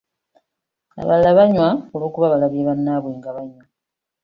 Abalala 1.01 1.29
banywa 1.37 1.69
olw’okuba 1.93 2.31
balabye 2.33 2.61
bannaabwe 2.69 3.11
nga 3.17 3.29
banywa. 3.35 3.63